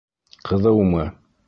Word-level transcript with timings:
Ҡыҙыумы? 0.49 1.05